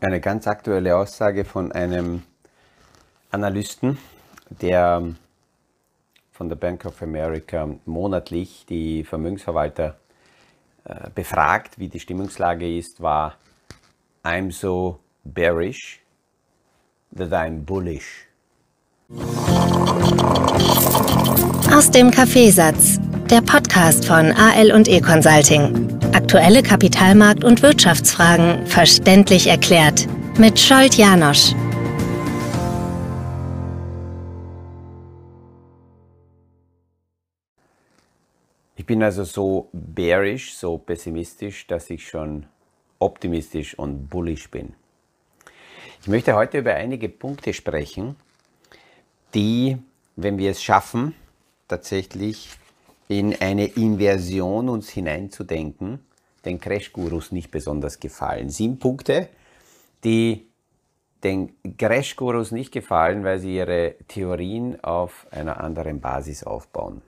eine 0.00 0.20
ganz 0.20 0.46
aktuelle 0.46 0.96
Aussage 0.96 1.44
von 1.44 1.72
einem 1.72 2.22
Analysten, 3.30 3.98
der 4.48 5.14
von 6.32 6.48
der 6.48 6.56
Bank 6.56 6.86
of 6.86 7.02
America 7.02 7.68
monatlich 7.84 8.64
die 8.68 9.04
Vermögensverwalter 9.04 9.98
äh, 10.84 11.10
befragt, 11.14 11.78
wie 11.78 11.88
die 11.88 12.00
Stimmungslage 12.00 12.78
ist, 12.78 13.02
war 13.02 13.36
I'm 14.24 14.50
so 14.50 14.98
bearish 15.24 16.00
that 17.14 17.32
I'm 17.32 17.64
bullish. 17.64 18.26
Aus 21.72 21.90
dem 21.90 22.10
Kaffeesatz, 22.10 22.98
der 23.30 23.42
Podcast 23.42 24.06
von 24.06 24.32
AL 24.32 24.72
und 24.72 24.88
E 24.88 25.00
Consulting. 25.00 26.00
Aktuelle 26.12 26.62
Kapitalmarkt- 26.62 27.44
und 27.44 27.62
Wirtschaftsfragen 27.62 28.66
verständlich 28.66 29.46
erklärt 29.46 30.08
mit 30.36 30.58
Scholt 30.58 30.96
Janosch. 30.96 31.54
Ich 38.74 38.84
bin 38.84 39.00
also 39.00 39.22
so 39.22 39.68
bearish, 39.72 40.54
so 40.54 40.78
pessimistisch, 40.78 41.68
dass 41.68 41.88
ich 41.90 42.08
schon 42.08 42.46
optimistisch 42.98 43.78
und 43.78 44.08
bullish 44.08 44.50
bin. 44.50 44.74
Ich 46.02 46.08
möchte 46.08 46.34
heute 46.34 46.58
über 46.58 46.74
einige 46.74 47.08
Punkte 47.08 47.54
sprechen, 47.54 48.16
die, 49.34 49.78
wenn 50.16 50.36
wir 50.36 50.50
es 50.50 50.60
schaffen, 50.60 51.14
tatsächlich 51.68 52.48
in 53.10 53.34
eine 53.40 53.66
Inversion 53.66 54.68
uns 54.68 54.88
hineinzudenken, 54.88 55.98
den 56.44 56.60
Crash-Gurus 56.60 57.32
nicht 57.32 57.50
besonders 57.50 57.98
gefallen. 57.98 58.50
Sieben 58.50 58.78
Punkte, 58.78 59.28
die 60.04 60.46
den 61.24 61.52
Crash-Gurus 61.76 62.52
nicht 62.52 62.70
gefallen, 62.70 63.24
weil 63.24 63.40
sie 63.40 63.56
ihre 63.56 63.96
Theorien 64.06 64.78
auf 64.84 65.26
einer 65.32 65.60
anderen 65.60 66.00
Basis 66.00 66.44
aufbauen. 66.44 67.02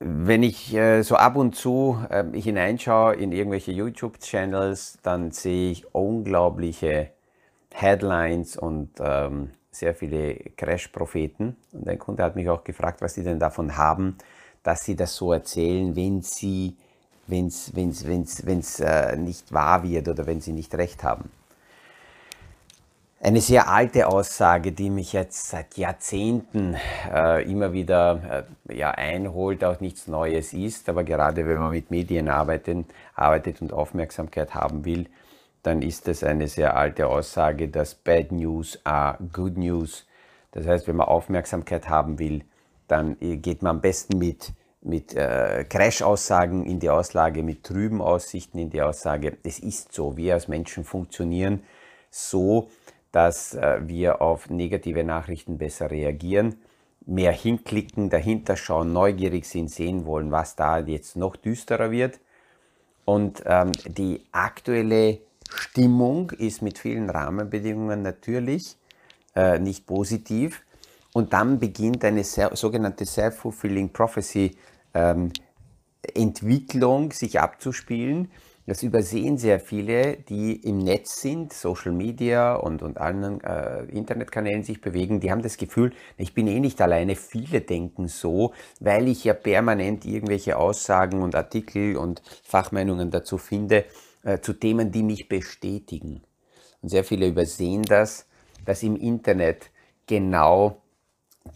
Wenn 0.00 0.42
ich 0.42 0.74
äh, 0.74 1.02
so 1.02 1.14
ab 1.14 1.36
und 1.36 1.54
zu 1.54 2.04
äh, 2.10 2.24
hineinschaue 2.32 3.14
in 3.14 3.30
irgendwelche 3.30 3.70
YouTube-Channels, 3.70 4.98
dann 5.04 5.30
sehe 5.30 5.70
ich 5.70 5.94
unglaubliche 5.94 7.10
Headlines 7.72 8.56
und 8.56 8.90
ähm, 8.98 9.52
sehr 9.72 9.94
viele 9.94 10.34
Crash-Propheten. 10.56 11.56
Und 11.72 11.88
ein 11.88 11.98
Kunde 11.98 12.22
hat 12.22 12.36
mich 12.36 12.48
auch 12.48 12.62
gefragt, 12.62 13.00
was 13.00 13.14
sie 13.14 13.24
denn 13.24 13.40
davon 13.40 13.76
haben, 13.76 14.16
dass 14.62 14.84
sie 14.84 14.94
das 14.94 15.16
so 15.16 15.32
erzählen, 15.32 15.96
wenn 15.96 16.22
sie 16.22 16.76
wenn 17.26 17.46
es 17.46 17.74
wenn's, 17.74 18.06
wenn's, 18.06 18.46
wenn's, 18.46 18.80
äh, 18.80 19.16
nicht 19.16 19.52
wahr 19.52 19.82
wird 19.82 20.08
oder 20.08 20.26
wenn 20.26 20.40
sie 20.40 20.52
nicht 20.52 20.74
recht 20.74 21.02
haben. 21.02 21.30
Eine 23.20 23.40
sehr 23.40 23.68
alte 23.68 24.08
Aussage, 24.08 24.72
die 24.72 24.90
mich 24.90 25.12
jetzt 25.12 25.48
seit 25.48 25.76
Jahrzehnten 25.76 26.76
äh, 27.12 27.48
immer 27.48 27.72
wieder 27.72 28.44
äh, 28.68 28.76
ja, 28.76 28.90
einholt, 28.90 29.62
auch 29.62 29.80
nichts 29.80 30.08
Neues 30.08 30.52
ist, 30.52 30.88
aber 30.88 31.04
gerade 31.04 31.46
wenn 31.46 31.58
man 31.58 31.70
mit 31.70 31.92
Medien 31.92 32.28
arbeitet, 32.28 32.86
arbeitet 33.14 33.62
und 33.62 33.72
Aufmerksamkeit 33.72 34.54
haben 34.54 34.84
will, 34.84 35.06
dann 35.62 35.82
ist 35.82 36.08
es 36.08 36.24
eine 36.24 36.48
sehr 36.48 36.76
alte 36.76 37.06
Aussage, 37.06 37.68
dass 37.68 37.94
Bad 37.94 38.32
News 38.32 38.80
are 38.84 39.18
Good 39.32 39.56
News. 39.56 40.06
Das 40.50 40.66
heißt, 40.66 40.88
wenn 40.88 40.96
man 40.96 41.08
Aufmerksamkeit 41.08 41.88
haben 41.88 42.18
will, 42.18 42.44
dann 42.88 43.16
geht 43.20 43.62
man 43.62 43.76
am 43.76 43.80
besten 43.80 44.18
mit, 44.18 44.52
mit 44.82 45.14
äh, 45.14 45.64
Crash-Aussagen 45.68 46.66
in 46.66 46.80
die 46.80 46.90
Auslage, 46.90 47.42
mit 47.42 47.64
trüben 47.64 48.02
Aussichten 48.02 48.58
in 48.58 48.70
die 48.70 48.82
Aussage. 48.82 49.38
Es 49.44 49.60
ist 49.60 49.92
so, 49.92 50.16
wir 50.16 50.34
als 50.34 50.48
Menschen 50.48 50.84
funktionieren 50.84 51.62
so, 52.10 52.68
dass 53.12 53.54
äh, 53.54 53.80
wir 53.82 54.20
auf 54.20 54.50
negative 54.50 55.04
Nachrichten 55.04 55.58
besser 55.58 55.90
reagieren, 55.90 56.56
mehr 57.06 57.32
hinklicken, 57.32 58.10
dahinter 58.10 58.56
schauen, 58.56 58.92
neugierig 58.92 59.46
sind, 59.46 59.70
sehen 59.70 60.06
wollen, 60.06 60.30
was 60.32 60.56
da 60.56 60.78
jetzt 60.80 61.16
noch 61.16 61.36
düsterer 61.36 61.90
wird. 61.90 62.20
Und 63.04 63.42
ähm, 63.46 63.72
die 63.86 64.22
aktuelle 64.32 65.18
Stimmung 65.56 66.30
ist 66.30 66.62
mit 66.62 66.78
vielen 66.78 67.10
Rahmenbedingungen 67.10 68.02
natürlich 68.02 68.76
äh, 69.34 69.58
nicht 69.58 69.86
positiv. 69.86 70.62
Und 71.14 71.32
dann 71.32 71.58
beginnt 71.58 72.04
eine 72.04 72.24
sogenannte 72.24 73.04
Self-Fulfilling 73.04 73.92
Prophecy 73.92 74.56
ähm, 74.94 75.30
Entwicklung 76.14 77.12
sich 77.12 77.38
abzuspielen. 77.38 78.30
Das 78.66 78.84
übersehen 78.84 79.38
sehr 79.38 79.58
viele, 79.58 80.16
die 80.16 80.54
im 80.54 80.78
Netz 80.78 81.20
sind, 81.20 81.52
Social 81.52 81.90
Media 81.90 82.54
und, 82.54 82.82
und 82.82 82.98
anderen 82.98 83.40
äh, 83.40 83.82
Internetkanälen 83.86 84.62
sich 84.62 84.80
bewegen. 84.80 85.18
Die 85.18 85.32
haben 85.32 85.42
das 85.42 85.56
Gefühl, 85.56 85.92
ich 86.16 86.32
bin 86.32 86.46
eh 86.46 86.60
nicht 86.60 86.80
alleine. 86.80 87.16
Viele 87.16 87.60
denken 87.60 88.06
so, 88.06 88.52
weil 88.78 89.08
ich 89.08 89.24
ja 89.24 89.34
permanent 89.34 90.04
irgendwelche 90.04 90.56
Aussagen 90.56 91.22
und 91.22 91.34
Artikel 91.34 91.96
und 91.96 92.22
Fachmeinungen 92.44 93.10
dazu 93.10 93.36
finde, 93.36 93.84
äh, 94.22 94.40
zu 94.40 94.52
Themen, 94.52 94.90
die 94.92 95.02
mich 95.02 95.28
bestätigen. 95.28 96.22
Und 96.80 96.88
sehr 96.88 97.04
viele 97.04 97.28
übersehen 97.28 97.82
das, 97.82 98.26
dass 98.64 98.82
im 98.82 98.96
Internet 98.96 99.70
genau 100.06 100.82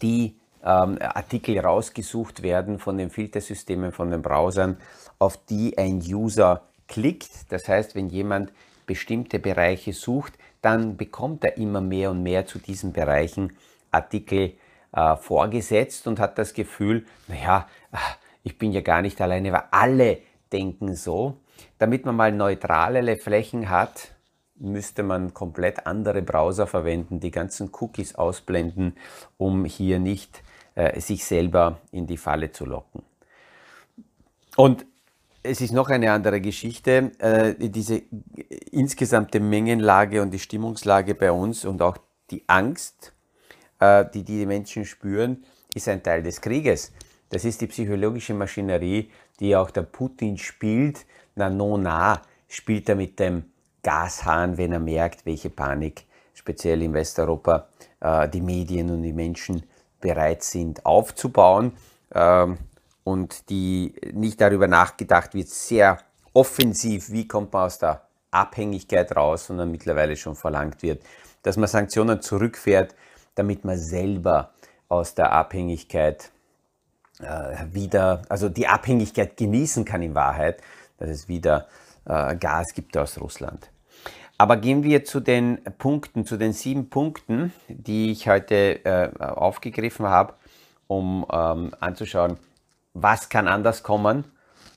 die 0.01 0.35
ähm, 0.63 0.97
Artikel 0.99 1.59
rausgesucht 1.59 2.43
werden 2.43 2.79
von 2.79 2.97
den 2.97 3.09
Filtersystemen, 3.09 3.91
von 3.91 4.11
den 4.11 4.21
Browsern, 4.21 4.77
auf 5.19 5.37
die 5.45 5.77
ein 5.77 6.01
User 6.01 6.63
klickt. 6.87 7.51
Das 7.51 7.67
heißt, 7.67 7.95
wenn 7.95 8.09
jemand 8.09 8.51
bestimmte 8.85 9.39
Bereiche 9.39 9.93
sucht, 9.93 10.33
dann 10.61 10.97
bekommt 10.97 11.43
er 11.43 11.57
immer 11.57 11.81
mehr 11.81 12.11
und 12.11 12.23
mehr 12.23 12.45
zu 12.45 12.59
diesen 12.59 12.93
Bereichen 12.93 13.55
Artikel 13.91 14.53
äh, 14.91 15.15
vorgesetzt 15.15 16.07
und 16.07 16.19
hat 16.19 16.37
das 16.37 16.53
Gefühl, 16.53 17.05
naja, 17.27 17.67
ich 18.43 18.57
bin 18.57 18.71
ja 18.71 18.81
gar 18.81 19.01
nicht 19.01 19.21
alleine, 19.21 19.51
weil 19.51 19.63
alle 19.71 20.19
denken 20.51 20.95
so. 20.95 21.37
Damit 21.77 22.05
man 22.05 22.15
mal 22.15 22.31
neutralere 22.31 23.17
Flächen 23.17 23.69
hat, 23.69 24.11
müsste 24.55 25.03
man 25.03 25.33
komplett 25.33 25.85
andere 25.85 26.21
Browser 26.21 26.67
verwenden, 26.67 27.19
die 27.19 27.31
ganzen 27.31 27.69
Cookies 27.79 28.15
ausblenden, 28.15 28.95
um 29.37 29.65
hier 29.65 29.99
nicht 29.99 30.41
äh, 30.75 30.99
sich 30.99 31.25
selber 31.25 31.79
in 31.91 32.07
die 32.07 32.17
Falle 32.17 32.51
zu 32.51 32.65
locken. 32.65 33.03
Und 34.55 34.85
es 35.43 35.61
ist 35.61 35.71
noch 35.71 35.89
eine 35.89 36.11
andere 36.11 36.41
Geschichte, 36.41 37.11
äh, 37.19 37.69
diese 37.69 38.01
insgesamte 38.71 39.39
Mengenlage 39.39 40.21
und 40.21 40.31
die 40.31 40.39
Stimmungslage 40.39 41.15
bei 41.15 41.31
uns 41.31 41.63
und 41.63 41.81
auch 41.81 41.97
die 42.31 42.43
Angst, 42.47 43.13
äh, 43.79 44.05
die 44.13 44.23
die 44.23 44.45
Menschen 44.45 44.85
spüren, 44.85 45.45
ist 45.73 45.87
ein 45.87 46.03
Teil 46.03 46.23
des 46.23 46.41
Krieges. 46.41 46.91
Das 47.29 47.45
ist 47.45 47.61
die 47.61 47.67
psychologische 47.67 48.33
Maschinerie, 48.33 49.11
die 49.39 49.55
auch 49.55 49.69
der 49.69 49.83
Putin 49.83 50.37
spielt, 50.37 51.05
na, 51.37 51.49
no, 51.49 51.77
na, 51.77 52.21
spielt 52.47 52.89
er 52.89 52.95
mit 52.95 53.19
dem 53.19 53.45
Gashahn, 53.83 54.57
wenn 54.57 54.71
er 54.71 54.79
merkt, 54.79 55.25
welche 55.25 55.49
Panik 55.49 56.05
speziell 56.33 56.81
in 56.81 56.93
Westeuropa 56.93 57.67
äh, 57.99 58.27
die 58.29 58.41
Medien 58.41 58.89
und 58.89 59.03
die 59.03 59.13
Menschen 59.13 59.63
bereit 59.99 60.43
sind 60.43 60.85
aufzubauen. 60.85 61.73
Ähm, 62.13 62.57
und 63.03 63.49
die 63.49 63.93
nicht 64.11 64.41
darüber 64.41 64.67
nachgedacht 64.67 65.33
wird, 65.33 65.47
sehr 65.47 65.97
offensiv, 66.33 67.09
wie 67.09 67.25
kommt 67.25 67.53
man 67.53 67.63
aus 67.63 67.79
der 67.79 68.01
Abhängigkeit 68.31 69.15
raus, 69.15 69.47
sondern 69.47 69.71
mittlerweile 69.71 70.17
schon 70.17 70.35
verlangt 70.35 70.83
wird, 70.83 71.01
dass 71.41 71.55
man 71.55 71.69
Sanktionen 71.69 72.21
zurückfährt, 72.21 72.95
damit 73.35 73.63
man 73.63 73.77
selber 73.77 74.51
aus 74.89 75.15
der 75.15 75.31
Abhängigkeit 75.31 76.31
äh, 77.21 77.65
wieder, 77.71 78.23
also 78.27 78.49
die 78.49 78.67
Abhängigkeit 78.67 79.37
genießen 79.37 79.85
kann 79.85 80.01
in 80.01 80.13
Wahrheit 80.13 80.61
dass 80.97 81.09
es 81.09 81.27
wieder 81.27 81.67
äh, 82.05 82.35
Gas 82.35 82.73
gibt 82.73 82.97
aus 82.97 83.19
Russland. 83.19 83.69
Aber 84.37 84.57
gehen 84.57 84.83
wir 84.83 85.03
zu 85.03 85.19
den 85.19 85.63
Punkten, 85.79 86.25
zu 86.25 86.37
den 86.37 86.53
sieben 86.53 86.89
Punkten, 86.89 87.53
die 87.67 88.11
ich 88.11 88.29
heute 88.29 88.85
äh, 88.85 89.09
aufgegriffen 89.19 90.05
habe, 90.05 90.33
um 90.85 91.25
ähm, 91.31 91.71
anzuschauen, 91.79 92.37
was 92.93 93.29
kann 93.29 93.47
anders 93.47 93.81
kommen, 93.81 94.25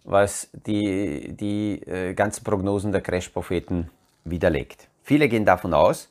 was 0.04 0.48
die, 0.52 1.36
die 1.36 1.82
äh, 1.82 2.14
ganzen 2.14 2.42
Prognosen 2.44 2.92
der 2.92 3.02
Crash-Propheten 3.02 3.90
widerlegt. 4.24 4.88
Viele 5.02 5.28
gehen 5.28 5.44
davon 5.44 5.74
aus, 5.74 6.10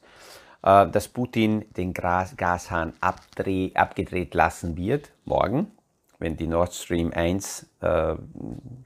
äh, 0.61 0.88
dass 0.88 1.07
Putin 1.07 1.65
den 1.75 1.94
Gas 1.94 2.38
Gashahn 2.38 2.94
abdreh, 3.01 3.71
abgedreht 3.73 4.33
lassen 4.35 4.77
wird, 4.77 5.11
morgen, 5.25 5.71
wenn 6.19 6.38
die 6.38 6.47
Nord 6.47 6.73
Stream 6.73 7.11
1 7.13 7.65
äh, 7.81 8.15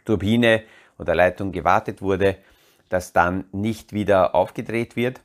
Turbine 0.06 0.64
oder 0.98 1.16
Leitung 1.16 1.52
gewartet 1.52 2.02
wurde, 2.02 2.38
dass 2.90 3.14
dann 3.14 3.46
nicht 3.52 3.94
wieder 3.94 4.36
aufgedreht 4.36 4.96
wird. 4.96 5.22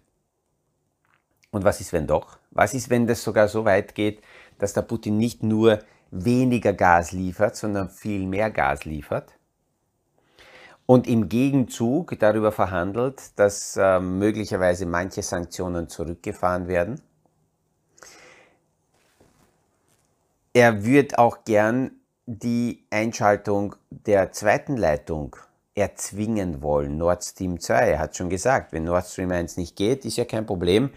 Und 1.51 1.65
was 1.65 1.81
ist, 1.81 1.93
wenn 1.93 2.07
doch? 2.07 2.39
Was 2.51 2.75
ist, 2.75 2.91
wenn 2.91 3.07
das 3.07 3.23
sogar 3.23 3.49
so 3.49 3.65
weit 3.65 3.95
geht, 3.95 4.23
dass 4.59 4.73
der 4.73 4.83
Putin 4.83 5.19
nicht 5.19 5.43
nur 5.43 5.81
weniger 6.11 6.73
Gas 6.73 7.13
liefert, 7.13 7.57
sondern 7.57 7.91
viel 7.91 8.27
mehr 8.27 8.51
Gas 8.51 8.85
liefert? 8.85 9.39
und 10.89 11.07
im 11.07 11.29
Gegenzug 11.29 12.19
darüber 12.19 12.51
verhandelt, 12.51 13.39
dass 13.39 13.77
äh, 13.77 14.01
möglicherweise 14.01 14.87
manche 14.87 15.23
Sanktionen 15.23 15.91
zurückgefahren 15.91 16.67
werden. 16.67 17.03
Er 20.55 20.87
wird 20.87 21.19
auch 21.19 21.45
gern 21.45 21.91
die 22.25 22.87
Einschaltung 22.89 23.77
der 23.91 24.33
zweiten 24.33 24.79
Leitung 24.79 25.37
erzwingen 25.79 26.61
wollen, 26.61 26.99
Nord 26.99 27.25
Stream 27.25 27.61
2. 27.61 27.75
Er 27.93 27.99
hat 28.01 28.17
schon 28.17 28.29
gesagt, 28.29 28.73
wenn 28.73 28.85
Nord 28.85 29.07
Stream 29.07 29.31
1 29.31 29.57
nicht 29.57 29.77
geht, 29.77 30.05
ist 30.05 30.17
ja 30.17 30.25
kein 30.25 30.45
Problem. 30.45 30.91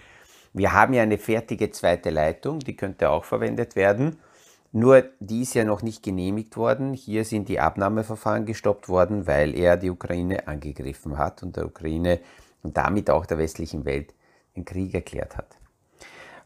Wir 0.53 0.73
haben 0.73 0.93
ja 0.93 1.03
eine 1.03 1.17
fertige 1.17 1.71
zweite 1.71 2.09
Leitung, 2.09 2.59
die 2.59 2.75
könnte 2.75 3.09
auch 3.09 3.23
verwendet 3.23 3.75
werden. 3.75 4.17
Nur 4.73 5.03
die 5.19 5.41
ist 5.41 5.53
ja 5.53 5.63
noch 5.63 5.81
nicht 5.81 6.01
genehmigt 6.01 6.57
worden. 6.57 6.93
Hier 6.93 7.25
sind 7.25 7.49
die 7.49 7.59
Abnahmeverfahren 7.59 8.45
gestoppt 8.45 8.89
worden, 8.89 9.27
weil 9.27 9.55
er 9.55 9.77
die 9.77 9.89
Ukraine 9.89 10.47
angegriffen 10.47 11.17
hat 11.17 11.43
und 11.43 11.57
der 11.57 11.65
Ukraine 11.65 12.19
und 12.63 12.77
damit 12.77 13.09
auch 13.09 13.25
der 13.25 13.37
westlichen 13.37 13.85
Welt 13.85 14.13
den 14.55 14.65
Krieg 14.65 14.93
erklärt 14.93 15.37
hat. 15.37 15.57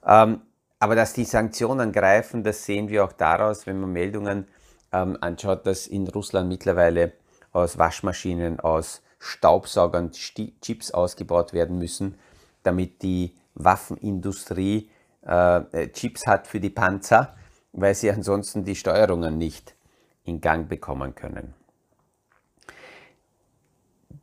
Ähm, 0.05 0.41
aber 0.79 0.95
dass 0.95 1.13
die 1.13 1.23
Sanktionen 1.23 1.91
greifen, 1.91 2.43
das 2.43 2.65
sehen 2.65 2.89
wir 2.89 3.05
auch 3.05 3.13
daraus, 3.13 3.65
wenn 3.65 3.79
man 3.79 3.91
Meldungen 3.91 4.47
ähm, 4.91 5.17
anschaut, 5.21 5.65
dass 5.65 5.87
in 5.87 6.07
Russland 6.07 6.49
mittlerweile 6.49 7.13
aus 7.55 7.77
Waschmaschinen, 7.77 8.59
aus 8.59 9.01
Staubsaugern 9.19 10.11
Chips 10.11 10.91
ausgebaut 10.91 11.53
werden 11.53 11.79
müssen, 11.79 12.15
damit 12.63 13.01
die 13.01 13.33
Waffenindustrie 13.55 14.89
äh, 15.21 15.87
Chips 15.89 16.27
hat 16.27 16.47
für 16.47 16.59
die 16.59 16.69
Panzer, 16.69 17.35
weil 17.71 17.95
sie 17.95 18.11
ansonsten 18.11 18.65
die 18.65 18.75
Steuerungen 18.75 19.37
nicht 19.37 19.75
in 20.23 20.41
Gang 20.41 20.67
bekommen 20.67 21.15
können. 21.15 21.53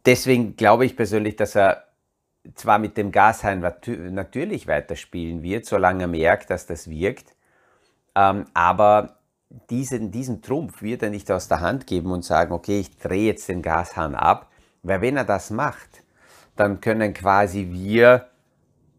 Deswegen 0.04 0.56
glaube 0.56 0.84
ich 0.84 0.96
persönlich, 0.96 1.36
dass 1.36 1.54
er 1.54 1.84
zwar 2.54 2.78
mit 2.78 2.96
dem 2.96 3.12
Gashahn 3.12 3.60
natürlich 4.10 4.66
weiterspielen 4.66 5.42
wird, 5.42 5.64
solange 5.64 6.04
er 6.04 6.08
merkt, 6.08 6.50
dass 6.50 6.66
das 6.66 6.90
wirkt, 6.90 7.34
ähm, 8.14 8.46
aber 8.52 9.16
diesen, 9.70 10.10
diesen 10.10 10.42
Trumpf 10.42 10.82
wird 10.82 11.02
er 11.02 11.10
nicht 11.10 11.30
aus 11.30 11.48
der 11.48 11.60
Hand 11.60 11.86
geben 11.86 12.10
und 12.12 12.24
sagen, 12.24 12.52
okay, 12.52 12.80
ich 12.80 12.96
drehe 12.98 13.26
jetzt 13.26 13.48
den 13.48 13.62
Gashahn 13.62 14.14
ab, 14.14 14.50
weil 14.82 15.00
wenn 15.00 15.16
er 15.16 15.24
das 15.24 15.50
macht, 15.50 16.02
dann 16.56 16.80
können 16.80 17.12
quasi 17.14 17.68
wir 17.70 18.26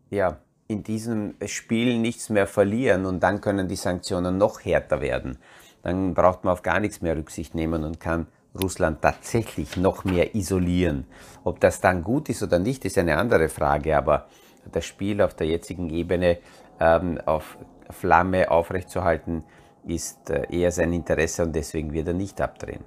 ja, 0.09 0.37
in 0.67 0.83
diesem 0.83 1.35
Spiel 1.45 1.99
nichts 1.99 2.29
mehr 2.29 2.47
verlieren 2.47 3.05
und 3.05 3.21
dann 3.21 3.41
können 3.41 3.67
die 3.67 3.75
Sanktionen 3.75 4.37
noch 4.37 4.63
härter 4.63 5.01
werden. 5.01 5.37
Dann 5.81 6.13
braucht 6.13 6.43
man 6.43 6.53
auf 6.53 6.61
gar 6.61 6.79
nichts 6.79 7.01
mehr 7.01 7.17
Rücksicht 7.17 7.55
nehmen 7.55 7.83
und 7.83 7.99
kann 7.99 8.27
Russland 8.59 9.01
tatsächlich 9.01 9.77
noch 9.77 10.03
mehr 10.05 10.35
isolieren. 10.35 11.05
Ob 11.43 11.59
das 11.59 11.81
dann 11.81 12.03
gut 12.03 12.29
ist 12.29 12.43
oder 12.43 12.59
nicht, 12.59 12.85
ist 12.85 12.97
eine 12.97 13.17
andere 13.17 13.49
Frage, 13.49 13.97
aber 13.97 14.27
das 14.71 14.85
Spiel 14.85 15.21
auf 15.21 15.33
der 15.33 15.47
jetzigen 15.47 15.89
Ebene 15.89 16.37
ähm, 16.79 17.19
auf 17.25 17.57
Flamme 17.89 18.49
aufrechtzuerhalten, 18.49 19.43
ist 19.85 20.29
äh, 20.29 20.47
eher 20.49 20.71
sein 20.71 20.93
Interesse 20.93 21.43
und 21.43 21.55
deswegen 21.55 21.93
wird 21.93 22.07
er 22.07 22.13
nicht 22.13 22.39
abdrehen. 22.41 22.83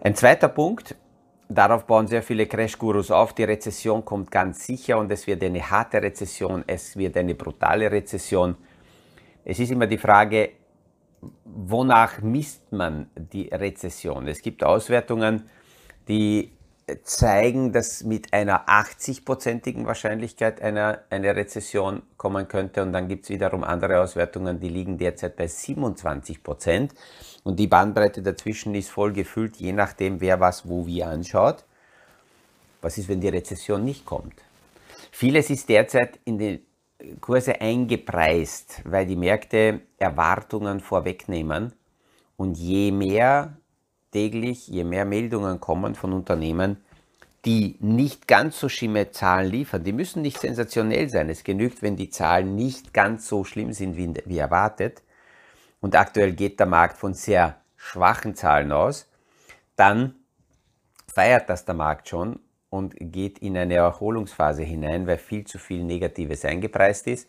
Ein 0.00 0.14
zweiter 0.14 0.48
Punkt, 0.48 0.96
darauf 1.48 1.84
bauen 1.84 2.06
sehr 2.06 2.22
viele 2.22 2.46
Crash-Gurus 2.46 3.10
auf, 3.10 3.32
die 3.32 3.44
Rezession 3.44 4.04
kommt 4.04 4.30
ganz 4.30 4.66
sicher 4.66 4.98
und 4.98 5.10
es 5.12 5.26
wird 5.26 5.42
eine 5.44 5.70
harte 5.70 6.02
Rezession, 6.02 6.64
es 6.66 6.96
wird 6.96 7.16
eine 7.16 7.34
brutale 7.34 7.90
Rezession. 7.90 8.56
Es 9.44 9.58
ist 9.58 9.70
immer 9.70 9.86
die 9.86 9.98
Frage, 9.98 10.50
wonach 11.44 12.20
misst 12.20 12.72
man 12.72 13.10
die 13.14 13.48
Rezession? 13.48 14.26
Es 14.28 14.42
gibt 14.42 14.64
Auswertungen, 14.64 15.48
die 16.08 16.52
zeigen, 17.04 17.72
dass 17.72 18.02
mit 18.02 18.32
einer 18.32 18.68
80-prozentigen 18.68 19.86
Wahrscheinlichkeit 19.86 20.60
eine, 20.60 21.00
eine 21.10 21.34
Rezession 21.36 22.02
kommen 22.16 22.48
könnte. 22.48 22.82
Und 22.82 22.92
dann 22.92 23.08
gibt 23.08 23.24
es 23.24 23.30
wiederum 23.30 23.64
andere 23.64 24.00
Auswertungen, 24.00 24.60
die 24.60 24.68
liegen 24.68 24.98
derzeit 24.98 25.36
bei 25.36 25.46
27 25.46 26.42
Prozent. 26.42 26.94
Und 27.44 27.58
die 27.58 27.66
Bandbreite 27.66 28.22
dazwischen 28.22 28.74
ist 28.74 28.90
voll 28.90 29.12
gefüllt, 29.12 29.56
je 29.56 29.72
nachdem, 29.72 30.20
wer 30.20 30.40
was 30.40 30.68
wo 30.68 30.86
wie 30.86 31.02
anschaut. 31.02 31.64
Was 32.80 32.98
ist, 32.98 33.08
wenn 33.08 33.20
die 33.20 33.28
Rezession 33.28 33.84
nicht 33.84 34.04
kommt? 34.04 34.34
Vieles 35.12 35.50
ist 35.50 35.68
derzeit 35.68 36.18
in 36.24 36.38
den 36.38 36.60
Kurse 37.20 37.60
eingepreist, 37.60 38.80
weil 38.84 39.06
die 39.06 39.16
Märkte 39.16 39.80
Erwartungen 39.98 40.80
vorwegnehmen. 40.80 41.72
Und 42.36 42.56
je 42.58 42.90
mehr 42.90 43.56
täglich, 44.12 44.68
je 44.68 44.84
mehr 44.84 45.04
Meldungen 45.04 45.60
kommen 45.60 45.94
von 45.94 46.12
Unternehmen, 46.12 46.76
die 47.44 47.76
nicht 47.80 48.28
ganz 48.28 48.60
so 48.60 48.68
schlimme 48.68 49.10
Zahlen 49.10 49.50
liefern, 49.50 49.82
die 49.82 49.92
müssen 49.92 50.22
nicht 50.22 50.38
sensationell 50.38 51.08
sein. 51.08 51.28
Es 51.28 51.42
genügt, 51.42 51.82
wenn 51.82 51.96
die 51.96 52.10
Zahlen 52.10 52.54
nicht 52.54 52.94
ganz 52.94 53.26
so 53.26 53.42
schlimm 53.42 53.72
sind 53.72 53.96
wie, 53.96 54.14
wie 54.26 54.38
erwartet. 54.38 55.02
Und 55.80 55.96
aktuell 55.96 56.32
geht 56.32 56.60
der 56.60 56.66
Markt 56.66 56.98
von 56.98 57.14
sehr 57.14 57.56
schwachen 57.76 58.36
Zahlen 58.36 58.70
aus. 58.70 59.08
Dann 59.74 60.14
feiert 61.12 61.50
das 61.50 61.64
der 61.64 61.74
Markt 61.74 62.08
schon 62.08 62.38
und 62.70 62.94
geht 62.98 63.40
in 63.40 63.56
eine 63.56 63.74
Erholungsphase 63.74 64.62
hinein, 64.62 65.08
weil 65.08 65.18
viel 65.18 65.44
zu 65.44 65.58
viel 65.58 65.82
Negatives 65.82 66.44
eingepreist 66.44 67.08
ist. 67.08 67.28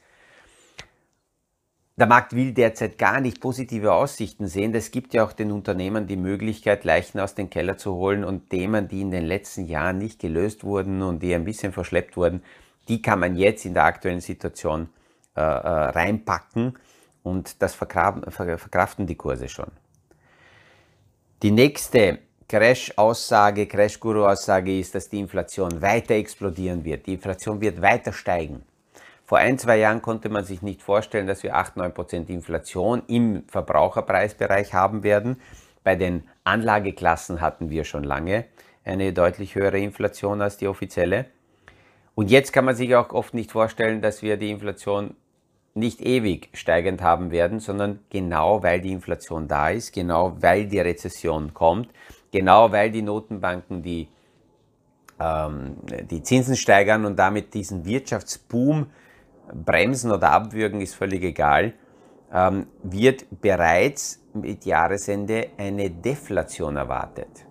Der 1.95 2.07
Markt 2.07 2.33
will 2.33 2.53
derzeit 2.53 2.97
gar 2.97 3.21
nicht 3.21 3.39
positive 3.39 3.93
Aussichten 3.93 4.47
sehen. 4.47 4.73
Es 4.73 4.89
gibt 4.89 5.13
ja 5.13 5.23
auch 5.23 5.31
den 5.31 5.51
Unternehmen 5.51 6.07
die 6.07 6.15
Möglichkeit, 6.15 6.85
Leichen 6.85 7.19
aus 7.19 7.35
dem 7.35 7.51
Keller 7.51 7.77
zu 7.77 7.93
holen 7.93 8.23
und 8.23 8.49
Themen, 8.49 8.87
die 8.87 9.01
in 9.01 9.11
den 9.11 9.25
letzten 9.25 9.67
Jahren 9.67 9.99
nicht 9.99 10.19
gelöst 10.19 10.63
wurden 10.63 11.03
und 11.03 11.21
die 11.21 11.35
ein 11.35 11.45
bisschen 11.45 11.71
verschleppt 11.71 12.17
wurden, 12.17 12.41
die 12.87 13.03
kann 13.03 13.19
man 13.19 13.35
jetzt 13.35 13.63
in 13.65 13.75
der 13.75 13.83
aktuellen 13.83 14.21
Situation 14.21 14.89
äh, 15.35 15.41
äh, 15.41 15.43
reinpacken 15.43 16.79
und 17.21 17.61
das 17.61 17.75
verkraften 17.75 19.05
die 19.05 19.15
Kurse 19.15 19.47
schon. 19.47 19.71
Die 21.43 21.51
nächste 21.51 22.19
Crash-Aussage, 22.47 23.67
Crash-Guru-Aussage 23.67 24.79
ist, 24.79 24.95
dass 24.95 25.09
die 25.09 25.19
Inflation 25.19 25.81
weiter 25.81 26.15
explodieren 26.15 26.83
wird. 26.83 27.05
Die 27.05 27.13
Inflation 27.13 27.61
wird 27.61 27.81
weiter 27.81 28.13
steigen. 28.13 28.63
Vor 29.33 29.39
ein, 29.39 29.57
zwei 29.57 29.77
Jahren 29.77 30.03
konnte 30.03 30.29
man 30.29 30.43
sich 30.43 30.61
nicht 30.61 30.83
vorstellen, 30.83 31.25
dass 31.25 31.41
wir 31.41 31.55
8, 31.55 31.77
9 31.77 31.91
Prozent 31.95 32.29
Inflation 32.29 33.01
im 33.07 33.45
Verbraucherpreisbereich 33.47 34.75
haben 34.75 35.01
werden. 35.01 35.41
Bei 35.83 35.95
den 35.95 36.29
Anlageklassen 36.43 37.41
hatten 37.41 37.71
wir 37.71 37.83
schon 37.83 38.03
lange 38.03 38.45
eine 38.85 39.11
deutlich 39.11 39.55
höhere 39.55 39.79
Inflation 39.79 40.39
als 40.39 40.57
die 40.57 40.67
offizielle. 40.67 41.25
Und 42.13 42.29
jetzt 42.29 42.53
kann 42.53 42.63
man 42.63 42.75
sich 42.75 42.95
auch 42.95 43.09
oft 43.09 43.33
nicht 43.33 43.51
vorstellen, 43.51 44.03
dass 44.03 44.21
wir 44.21 44.37
die 44.37 44.51
Inflation 44.51 45.15
nicht 45.73 45.99
ewig 46.01 46.49
steigend 46.53 47.01
haben 47.01 47.31
werden, 47.31 47.59
sondern 47.59 48.01
genau 48.11 48.61
weil 48.61 48.81
die 48.81 48.91
Inflation 48.91 49.47
da 49.47 49.69
ist, 49.69 49.93
genau 49.93 50.37
weil 50.41 50.67
die 50.67 50.79
Rezession 50.79 51.55
kommt, 51.55 51.89
genau 52.31 52.71
weil 52.71 52.91
die 52.91 53.01
Notenbanken 53.01 53.81
die, 53.81 54.09
ähm, 55.19 55.77
die 56.11 56.21
Zinsen 56.21 56.55
steigern 56.55 57.03
und 57.05 57.17
damit 57.17 57.55
diesen 57.55 57.83
Wirtschaftsboom 57.83 58.91
bremsen 59.51 60.11
oder 60.11 60.31
abwürgen, 60.31 60.81
ist 60.81 60.95
völlig 60.95 61.23
egal, 61.23 61.73
ähm, 62.31 62.67
wird 62.83 63.25
bereits 63.41 64.21
mit 64.33 64.65
Jahresende 64.65 65.49
eine 65.57 65.89
Deflation 65.89 66.77
erwartet. 66.77 67.45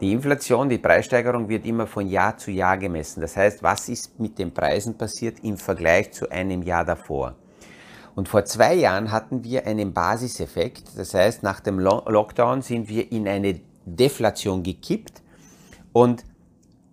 Die 0.00 0.12
Inflation, 0.12 0.68
die 0.68 0.78
Preissteigerung 0.78 1.48
wird 1.48 1.66
immer 1.66 1.86
von 1.86 2.06
Jahr 2.06 2.36
zu 2.36 2.52
Jahr 2.52 2.78
gemessen. 2.78 3.20
Das 3.20 3.36
heißt, 3.36 3.62
was 3.64 3.88
ist 3.88 4.18
mit 4.20 4.38
den 4.38 4.54
Preisen 4.54 4.96
passiert 4.96 5.40
im 5.42 5.56
Vergleich 5.56 6.12
zu 6.12 6.30
einem 6.30 6.62
Jahr 6.62 6.84
davor? 6.84 7.34
Und 8.14 8.28
vor 8.28 8.44
zwei 8.44 8.74
Jahren 8.74 9.10
hatten 9.10 9.42
wir 9.44 9.66
einen 9.66 9.92
Basiseffekt. 9.92 10.96
Das 10.96 11.14
heißt, 11.14 11.42
nach 11.42 11.60
dem 11.60 11.80
Lockdown 11.80 12.62
sind 12.62 12.88
wir 12.88 13.10
in 13.10 13.26
eine 13.26 13.60
Deflation 13.86 14.62
gekippt 14.62 15.22
und 15.92 16.24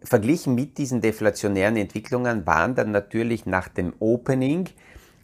verglichen 0.06 0.56
mit 0.56 0.78
diesen 0.78 1.02
deflationären 1.02 1.78
Entwicklungen 1.78 2.46
waren 2.46 2.76
dann 2.76 2.92
natürlich 2.92 3.46
nach 3.46 3.68
dem 3.68 3.94
Opening 4.00 4.70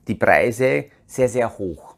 die 0.08 0.16
Preise 0.16 0.86
sehr, 1.06 1.30
sehr 1.30 1.58
hoch. 1.58 1.96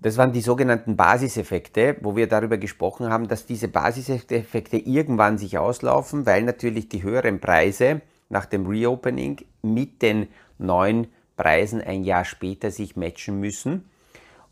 Das 0.00 0.16
waren 0.16 0.32
die 0.32 0.40
sogenannten 0.40 0.96
Basiseffekte, 0.96 1.96
wo 2.02 2.14
wir 2.14 2.28
darüber 2.28 2.56
gesprochen 2.56 3.08
haben, 3.08 3.26
dass 3.26 3.46
diese 3.46 3.66
Basiseffekte 3.66 4.76
irgendwann 4.76 5.38
sich 5.38 5.58
auslaufen, 5.58 6.24
weil 6.24 6.44
natürlich 6.44 6.88
die 6.88 7.02
höheren 7.02 7.40
Preise 7.40 8.00
nach 8.28 8.46
dem 8.46 8.66
Reopening 8.66 9.38
mit 9.62 10.02
den 10.02 10.28
neuen 10.58 11.08
Preisen 11.36 11.80
ein 11.80 12.04
Jahr 12.04 12.24
später 12.24 12.70
sich 12.70 12.94
matchen 12.94 13.40
müssen. 13.40 13.88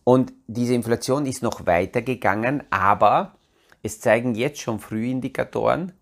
Und 0.02 0.32
diese 0.46 0.74
Inflation 0.74 1.26
ist 1.26 1.42
noch 1.42 1.66
weiter 1.66 2.02
gegangen, 2.02 2.64
aber 2.70 3.36
es 3.82 4.00
zeigen 4.00 4.34
jetzt 4.34 4.60
schon 4.60 4.80
Frühindikatoren, 4.80 5.92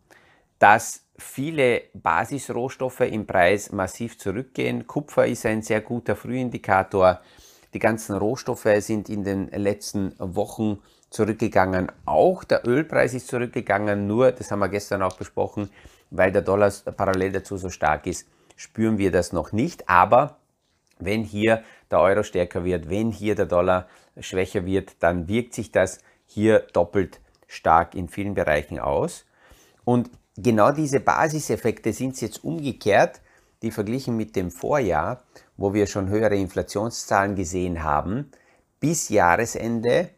dass 0.59 1.07
viele 1.17 1.83
Basisrohstoffe 1.95 3.01
im 3.01 3.27
Preis 3.27 3.73
massiv 3.73 4.19
zurückgehen. 4.19 4.87
Kupfer 4.87 5.27
ist 5.27 5.47
ein 5.47 5.63
sehr 5.63 5.81
guter 5.81 6.17
Frühindikator. 6.17 7.21
Die 7.73 7.79
ganzen 7.79 8.17
Rohstoffe 8.17 8.69
sind 8.79 9.09
in 9.09 9.25
den 9.25 9.49
letzten 9.49 10.15
Wochen 10.19 10.81
zurückgegangen. 11.11 11.91
Auch 12.05 12.45
der 12.45 12.67
Ölpreis 12.67 13.15
ist 13.15 13.29
zurückgegangen, 13.29 14.07
nur, 14.07 14.33
das 14.33 14.51
haben 14.51 14.61
wir 14.61 14.69
gestern 14.69 15.03
auch 15.03 15.17
besprochen, 15.17 15.71
weil 16.11 16.33
der 16.33 16.43
Dollar 16.43 16.73
parallel 16.97 17.33
dazu 17.33 17.57
so 17.57 17.71
stark 17.71 18.07
ist, 18.07 18.29
spüren 18.57 18.99
wir 18.99 19.11
das 19.11 19.33
noch 19.33 19.53
nicht. 19.53 19.89
Aber 19.89 20.39
wenn 20.99 21.23
hier 21.23 21.63
der 21.91 22.01
Euro 22.01 22.23
stärker 22.23 22.65
wird, 22.65 22.89
wenn 22.91 23.11
hier 23.11 23.35
der 23.35 23.47
Dollar 23.47 23.89
schwächer 24.19 24.65
wird, 24.67 24.97
dann 25.01 25.29
wirkt 25.29 25.55
sich 25.55 25.73
das 25.73 25.99
hier 26.27 26.61
doppelt 26.73 27.21
stark 27.47 27.95
in 27.95 28.09
vielen 28.09 28.35
Bereichen 28.35 28.79
aus. 28.79 29.25
Und 29.85 30.11
genau 30.37 30.73
diese 30.73 31.01
Basiseffekte 31.01 31.93
sind 31.93 32.21
jetzt 32.21 32.45
umgekehrt, 32.45 33.21
die 33.63 33.71
verglichen 33.71 34.17
mit 34.17 34.37
dem 34.37 34.51
Vorjahr, 34.51 35.23
wo 35.57 35.73
wir 35.73 35.87
schon 35.87 36.09
höhere 36.09 36.37
Inflationszahlen 36.37 37.35
gesehen 37.35 37.83
haben, 37.83 38.31
bis 38.81 39.09
Jahresende 39.09 40.11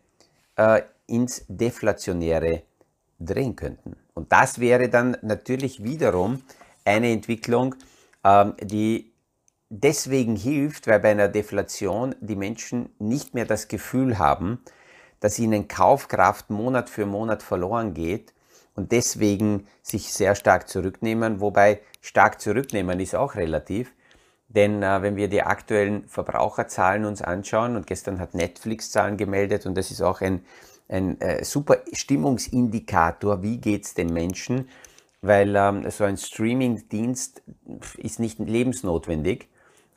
äh, 0.56 0.82
ins 1.06 1.44
Deflationäre 1.48 2.62
drehen 3.20 3.54
könnten. 3.54 3.96
Und 4.14 4.32
das 4.32 4.58
wäre 4.58 4.88
dann 4.88 5.16
natürlich 5.22 5.84
wiederum 5.84 6.42
eine 6.84 7.12
Entwicklung, 7.12 7.74
ähm, 8.24 8.54
die 8.60 9.12
deswegen 9.68 10.36
hilft, 10.36 10.86
weil 10.86 11.00
bei 11.00 11.10
einer 11.10 11.28
Deflation 11.28 12.14
die 12.20 12.36
Menschen 12.36 12.88
nicht 12.98 13.34
mehr 13.34 13.46
das 13.46 13.68
Gefühl 13.68 14.18
haben, 14.18 14.60
dass 15.20 15.38
ihnen 15.38 15.68
Kaufkraft 15.68 16.50
Monat 16.50 16.90
für 16.90 17.06
Monat 17.06 17.42
verloren 17.42 17.94
geht 17.94 18.32
und 18.76 18.92
deswegen 18.92 19.66
sich 19.82 20.12
sehr 20.12 20.34
stark 20.34 20.68
zurücknehmen, 20.68 21.40
wobei 21.40 21.80
stark 22.00 22.40
zurücknehmen 22.40 23.00
ist 23.00 23.16
auch 23.16 23.34
relativ, 23.34 23.92
denn 24.48 24.82
äh, 24.82 25.02
wenn 25.02 25.16
wir 25.16 25.28
die 25.28 25.42
aktuellen 25.42 26.06
Verbraucherzahlen 26.08 27.04
uns 27.04 27.22
anschauen, 27.22 27.76
und 27.76 27.86
gestern 27.86 28.20
hat 28.20 28.34
Netflix 28.34 28.90
Zahlen 28.90 29.16
gemeldet, 29.16 29.66
und 29.66 29.76
das 29.76 29.90
ist 29.90 30.02
auch 30.02 30.20
ein, 30.20 30.44
ein 30.88 31.20
äh, 31.20 31.44
super 31.44 31.78
Stimmungsindikator, 31.92 33.42
wie 33.42 33.58
geht 33.58 33.84
es 33.84 33.94
den 33.94 34.12
Menschen, 34.12 34.68
weil 35.22 35.56
ähm, 35.56 35.90
so 35.90 36.04
ein 36.04 36.16
Streamingdienst 36.16 37.42
ist 37.98 38.20
nicht 38.20 38.38
lebensnotwendig. 38.38 39.48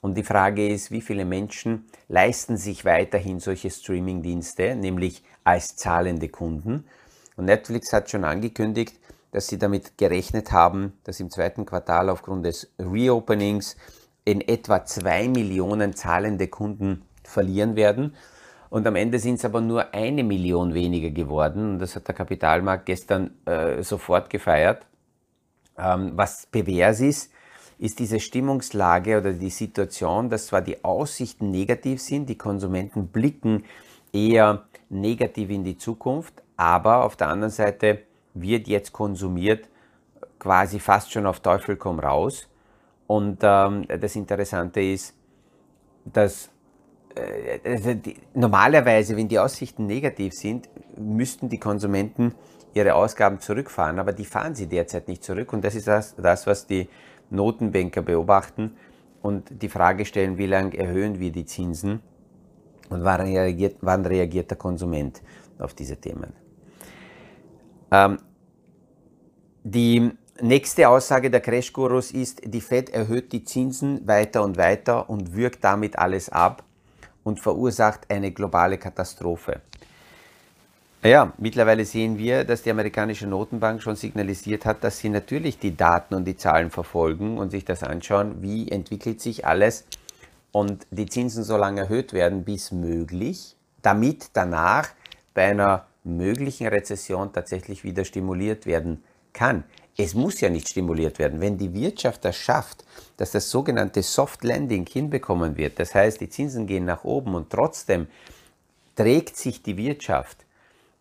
Und 0.02 0.18
die 0.18 0.24
Frage 0.24 0.68
ist, 0.68 0.92
wie 0.92 1.02
viele 1.02 1.26
Menschen 1.26 1.86
leisten 2.08 2.56
sich 2.56 2.86
weiterhin 2.86 3.40
solche 3.42 3.70
Streamingdienste, 3.70 4.76
nämlich 4.76 5.24
als 5.44 5.76
zahlende 5.76 6.30
Kunden. 6.30 6.86
Und 7.40 7.46
Netflix 7.46 7.94
hat 7.94 8.10
schon 8.10 8.26
angekündigt, 8.26 9.00
dass 9.32 9.48
sie 9.48 9.58
damit 9.58 9.98
gerechnet 9.98 10.52
haben, 10.52 10.92
dass 11.06 11.22
im 11.22 11.30
zweiten 11.30 11.66
Quartal 11.66 12.10
aufgrund 12.10 12.46
des 12.46 12.70
Reopenings 12.78 13.78
in 14.26 14.42
etwa 14.42 14.84
zwei 14.84 15.30
Millionen 15.30 15.96
zahlende 15.96 16.50
Kunden 16.50 17.04
verlieren 17.24 17.78
werden. 17.78 18.14
Und 18.70 18.86
am 18.86 18.98
Ende 18.98 19.20
sind 19.20 19.36
es 19.36 19.46
aber 19.46 19.62
nur 19.62 19.94
eine 19.94 20.26
Million 20.26 20.74
weniger 20.74 21.12
geworden. 21.12 21.72
Und 21.72 21.80
das 21.80 21.96
hat 21.96 22.10
der 22.10 22.16
Kapitalmarkt 22.16 22.86
gestern 22.86 23.32
äh, 23.46 23.84
sofort 23.84 24.30
gefeiert. 24.30 24.86
Ähm, 25.78 26.12
was 26.16 26.46
pervers 26.46 27.00
ist, 27.00 27.32
ist 27.78 28.00
diese 28.00 28.20
Stimmungslage 28.20 29.18
oder 29.18 29.32
die 29.32 29.50
Situation, 29.50 30.30
dass 30.30 30.48
zwar 30.48 30.62
die 30.62 30.84
Aussichten 30.84 31.52
negativ 31.52 32.02
sind, 32.02 32.28
die 32.28 32.38
Konsumenten 32.38 33.08
blicken 33.08 33.64
eher 34.12 34.66
negativ 34.90 35.50
in 35.52 35.64
die 35.64 35.78
Zukunft, 35.78 36.44
aber 36.60 37.06
auf 37.06 37.16
der 37.16 37.30
anderen 37.30 37.52
Seite 37.52 38.00
wird 38.34 38.68
jetzt 38.68 38.92
konsumiert 38.92 39.70
quasi 40.40 40.80
fast 40.80 41.10
schon 41.10 41.26
auf 41.26 41.40
Teufel 41.40 41.78
komm 41.78 42.00
raus. 42.00 42.50
Und 43.08 43.40
ähm, 43.44 43.86
das 43.88 44.18
Interessante 44.18 44.82
ist, 44.82 45.16
dass 46.04 46.50
äh, 47.16 47.62
also 47.64 47.94
die, 47.94 48.18
normalerweise, 48.34 49.16
wenn 49.16 49.30
die 49.30 49.40
Aussichten 49.40 49.86
negativ 49.86 50.34
sind, 50.34 50.68
müssten 50.98 51.48
die 51.48 51.60
Konsumenten 51.60 52.36
ihre 52.74 52.94
Ausgaben 52.94 53.40
zurückfahren, 53.40 53.98
aber 53.98 54.12
die 54.12 54.26
fahren 54.26 54.54
sie 54.54 54.68
derzeit 54.68 55.08
nicht 55.08 55.24
zurück. 55.24 55.54
Und 55.54 55.64
das 55.64 55.76
ist 55.76 55.88
das, 55.88 56.14
das 56.18 56.46
was 56.46 56.68
die 56.68 56.90
Notenbanker 57.30 58.02
beobachten 58.02 58.76
und 59.22 59.62
die 59.62 59.70
Frage 59.70 60.04
stellen, 60.04 60.38
wie 60.38 60.48
lange 60.48 60.78
erhöhen 60.78 61.22
wir 61.22 61.32
die 61.32 61.46
Zinsen 61.46 62.02
und 62.90 63.06
wann 63.06 63.22
reagiert, 63.22 63.78
wann 63.80 64.06
reagiert 64.06 64.52
der 64.52 64.58
Konsument 64.58 65.22
auf 65.58 65.74
diese 65.74 65.96
Themen. 65.96 66.34
Ähm, 67.92 68.20
die 69.64 70.12
nächste 70.42 70.88
Aussage 70.90 71.30
der 71.30 71.42
Crash-Gurus 71.42 72.12
ist, 72.12 72.42
die 72.46 72.62
Fed 72.62 72.90
erhöht 72.90 73.32
die 73.34 73.44
Zinsen 73.44 74.08
weiter 74.08 74.44
und 74.44 74.58
weiter 74.58 75.10
und 75.10 75.36
wirkt 75.36 75.64
damit 75.64 75.98
alles 75.98 76.30
ab 76.30 76.64
und 77.24 77.40
verursacht 77.40 78.10
eine 78.10 78.32
globale 78.32 78.78
Katastrophe. 78.78 79.62
Ja, 81.02 81.32
mittlerweile 81.38 81.86
sehen 81.86 82.18
wir, 82.18 82.44
dass 82.44 82.64
die 82.64 82.72
amerikanische 82.72 83.26
Notenbank 83.26 83.82
schon 83.82 83.96
signalisiert 83.96 84.66
hat, 84.66 84.84
dass 84.84 85.00
sie 85.00 85.08
natürlich 85.08 85.58
die 85.58 85.78
Daten 85.78 86.14
und 86.14 86.26
die 86.26 86.36
Zahlen 86.36 86.72
verfolgen 86.72 87.38
und 87.38 87.52
sich 87.52 87.64
das 87.64 87.84
anschauen, 87.84 88.42
wie 88.42 88.70
entwickelt 88.70 89.22
sich 89.22 89.46
alles 89.46 89.86
und 90.52 90.86
die 90.92 91.06
Zinsen 91.06 91.46
so 91.46 91.56
lange 91.56 91.82
erhöht 91.82 92.12
werden, 92.12 92.44
bis 92.44 92.72
möglich, 92.72 93.56
damit 93.82 94.32
danach 94.34 94.90
bei 95.34 95.46
einer 95.46 95.86
möglichen 96.10 96.68
Rezession 96.68 97.32
tatsächlich 97.34 97.84
wieder 97.84 98.06
stimuliert 98.06 98.66
werden 98.66 99.04
kann. 99.34 99.64
Es 99.98 100.14
muss 100.14 100.40
ja 100.42 100.50
nicht 100.50 100.70
stimuliert 100.70 101.20
werden. 101.20 101.42
Wenn 101.42 101.58
die 101.58 101.74
Wirtschaft 101.74 102.24
das 102.24 102.36
schafft, 102.36 102.86
dass 103.18 103.32
das 103.32 103.50
sogenannte 103.50 104.02
Soft 104.02 104.44
Landing 104.44 104.88
hinbekommen 104.88 105.58
wird, 105.58 105.80
das 105.80 105.94
heißt, 105.94 106.22
die 106.22 106.30
Zinsen 106.30 106.68
gehen 106.68 106.86
nach 106.86 107.04
oben 107.04 107.36
und 107.36 107.50
trotzdem 107.50 108.08
trägt 108.96 109.36
sich 109.36 109.62
die 109.62 109.78
Wirtschaft, 109.78 110.46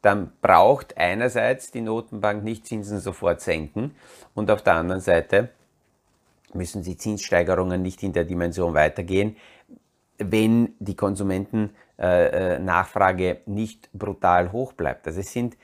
dann 0.02 0.32
braucht 0.40 0.96
einerseits 0.96 1.70
die 1.70 1.80
Notenbank 1.80 2.44
nicht 2.44 2.66
Zinsen 2.66 3.00
sofort 3.00 3.40
senken 3.40 3.94
und 4.34 4.50
auf 4.50 4.62
der 4.62 4.74
anderen 4.74 5.00
Seite 5.00 5.50
müssen 6.54 6.82
die 6.82 6.96
Zinssteigerungen 6.96 7.82
nicht 7.82 8.02
in 8.02 8.12
der 8.12 8.24
Dimension 8.24 8.74
weitergehen, 8.74 9.36
wenn 10.18 10.74
die 10.78 10.96
Konsumentennachfrage 10.96 11.87
äh, 11.98 13.36
nicht 13.46 13.90
brutal 13.92 14.52
hoch 14.52 14.72
bleibt. 14.72 15.06
Also 15.06 15.20
es 15.20 15.32
sind 15.32 15.56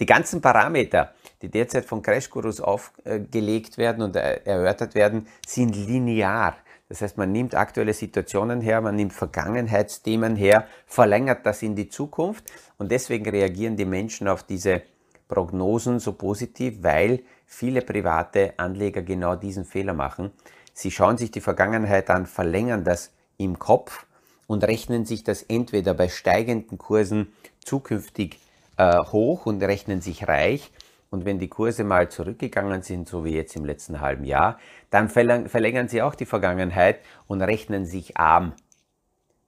die 0.00 0.06
ganzen 0.06 0.40
Parameter, 0.40 1.14
die 1.42 1.48
derzeit 1.48 1.84
von 1.84 2.02
Crashgurus 2.02 2.60
aufgelegt 2.60 3.78
werden 3.78 4.02
und 4.02 4.16
erörtert 4.16 4.94
werden, 4.94 5.28
sind 5.46 5.76
linear. 5.76 6.56
Das 6.88 7.00
heißt, 7.00 7.16
man 7.16 7.32
nimmt 7.32 7.54
aktuelle 7.54 7.94
Situationen 7.94 8.60
her, 8.60 8.80
man 8.80 8.96
nimmt 8.96 9.12
Vergangenheitsthemen 9.12 10.36
her, 10.36 10.66
verlängert 10.86 11.46
das 11.46 11.62
in 11.62 11.74
die 11.74 11.88
Zukunft 11.88 12.52
und 12.78 12.90
deswegen 12.90 13.30
reagieren 13.30 13.76
die 13.76 13.84
Menschen 13.84 14.28
auf 14.28 14.42
diese 14.42 14.82
Prognosen 15.28 16.00
so 16.00 16.12
positiv, 16.12 16.82
weil 16.82 17.22
viele 17.46 17.80
private 17.80 18.54
Anleger 18.58 19.02
genau 19.02 19.36
diesen 19.36 19.64
Fehler 19.64 19.94
machen. 19.94 20.32
Sie 20.74 20.90
schauen 20.90 21.16
sich 21.16 21.30
die 21.30 21.40
Vergangenheit 21.40 22.10
an, 22.10 22.26
verlängern 22.26 22.84
das 22.84 23.12
im 23.38 23.58
Kopf 23.58 24.04
und 24.52 24.64
rechnen 24.64 25.06
sich 25.06 25.24
das 25.24 25.42
entweder 25.42 25.94
bei 25.94 26.10
steigenden 26.10 26.76
Kursen 26.76 27.32
zukünftig 27.64 28.38
äh, 28.76 28.98
hoch 28.98 29.46
und 29.46 29.62
rechnen 29.62 30.02
sich 30.02 30.28
reich 30.28 30.70
und 31.08 31.24
wenn 31.24 31.38
die 31.38 31.48
Kurse 31.48 31.84
mal 31.84 32.10
zurückgegangen 32.10 32.82
sind, 32.82 33.08
so 33.08 33.24
wie 33.24 33.34
jetzt 33.34 33.56
im 33.56 33.64
letzten 33.64 34.02
halben 34.02 34.24
Jahr, 34.24 34.58
dann 34.90 35.08
verlängern 35.08 35.88
sie 35.88 36.02
auch 36.02 36.14
die 36.14 36.26
Vergangenheit 36.26 37.00
und 37.26 37.40
rechnen 37.40 37.86
sich 37.86 38.18
arm, 38.18 38.52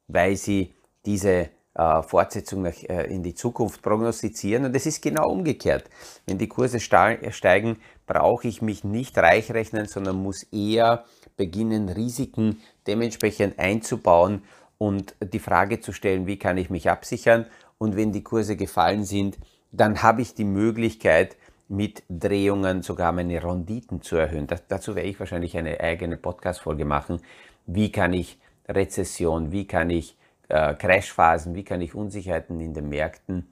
weil 0.09 0.37
sie 0.37 0.73
diese 1.05 1.51
äh, 1.75 2.03
Fortsetzung 2.03 2.63
nach, 2.63 2.83
äh, 2.85 3.05
in 3.05 3.23
die 3.23 3.35
Zukunft 3.35 3.83
prognostizieren. 3.83 4.65
Und 4.65 4.75
es 4.75 4.87
ist 4.87 5.03
genau 5.03 5.29
umgekehrt. 5.29 5.85
Wenn 6.25 6.39
die 6.39 6.49
Kurse 6.49 6.81
steigen, 6.81 7.77
brauche 8.07 8.49
ich 8.49 8.63
mich 8.63 8.85
nicht 8.85 9.19
reich 9.19 9.51
rechnen, 9.51 9.87
sondern 9.87 10.17
muss 10.17 10.45
eher 10.45 11.05
beginnen, 11.37 11.91
Risiken 11.91 12.63
dementsprechend 12.87 13.59
einzubauen 13.59 14.43
und 14.85 15.15
die 15.21 15.39
Frage 15.39 15.81
zu 15.81 15.93
stellen, 15.93 16.27
wie 16.27 16.39
kann 16.39 16.59
ich 16.59 16.69
mich 16.69 16.91
absichern? 16.91 17.47
Und 17.79 17.97
wenn 17.97 18.13
die 18.13 18.23
Kurse 18.23 18.55
gefallen 18.55 19.05
sind, 19.05 19.39
dann 19.73 20.03
habe 20.03 20.21
ich 20.21 20.35
die 20.35 20.45
Möglichkeit, 20.45 21.39
mit 21.69 22.03
Drehungen 22.11 22.83
sogar 22.83 23.13
meine 23.13 23.43
Renditen 23.43 24.03
zu 24.03 24.17
erhöhen. 24.17 24.47
Das, 24.47 24.67
dazu 24.69 24.95
werde 24.95 25.09
ich 25.09 25.19
wahrscheinlich 25.19 25.57
eine 25.57 25.81
eigene 25.81 26.19
Podcast-Folge 26.19 26.85
machen. 26.85 27.23
Wie 27.65 27.91
kann 27.91 28.13
ich 28.13 28.39
Rezession, 28.69 29.53
wie 29.53 29.67
kann 29.67 29.89
ich 29.89 30.19
äh, 30.51 30.75
Crashphasen, 30.75 31.55
wie 31.55 31.65
kann 31.65 31.81
ich 31.81 31.95
Unsicherheiten 31.95 32.61
in 32.61 32.75
den 32.75 32.91
Märkten 32.91 33.49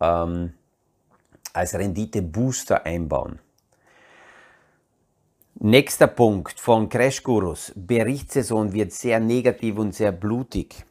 ähm, 0.00 0.54
als 1.52 1.74
Rendite-Booster 1.74 2.84
einbauen. 2.84 3.38
Nächster 5.60 6.08
Punkt 6.08 6.58
von 6.58 6.88
Crash 6.88 7.22
Gurus. 7.22 7.72
Berichtssaison 7.76 8.72
wird 8.72 8.90
sehr 8.92 9.20
negativ 9.20 9.78
und 9.78 9.94
sehr 9.94 10.10
blutig. 10.10 10.84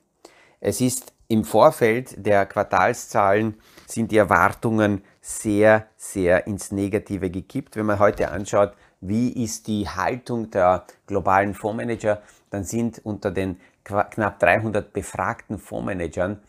Es 0.61 0.79
ist 0.79 1.11
im 1.27 1.43
Vorfeld 1.43 2.25
der 2.25 2.45
Quartalszahlen 2.45 3.55
sind 3.85 4.11
die 4.11 4.17
Erwartungen 4.17 5.03
sehr, 5.19 5.87
sehr 5.97 6.47
ins 6.47 6.71
Negative 6.71 7.29
gekippt. 7.29 7.75
Wenn 7.75 7.87
man 7.87 7.99
heute 7.99 8.31
anschaut, 8.31 8.71
wie 9.01 9.33
ist 9.43 9.67
die 9.67 9.87
Haltung 9.89 10.49
der 10.49 10.85
globalen 11.07 11.53
Fondsmanager, 11.55 12.21
dann 12.49 12.63
sind 12.63 13.01
unter 13.03 13.31
den 13.31 13.59
knapp 13.83 14.39
300 14.39 14.93
befragten 14.93 15.59
Fondsmanagern 15.59 16.41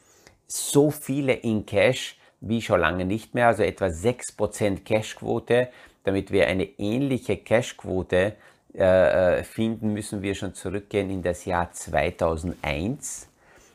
so 0.47 0.93
viele 0.93 1.33
in 1.33 1.67
Cash 1.67 2.17
wie 2.41 2.63
schon 2.63 2.81
lange 2.81 3.07
nicht 3.07 3.35
mehr, 3.35 3.49
also 3.49 3.65
etwa 3.65 3.87
6% 3.87 4.85
Cashquote. 4.85 5.69
Damit 6.05 6.31
wir 6.31 6.47
eine 6.47 6.65
ähnliche 6.79 7.37
Cashquote 7.37 8.37
äh, 8.75 9.39
äh, 9.39 9.45
finden, 9.45 9.93
müssen 9.93 10.23
wir 10.23 10.35
schon 10.35 10.55
zurückgehen 10.55 11.11
in 11.11 11.23
das 11.23 11.45
Jahr 11.45 11.73
2001. 11.73 13.29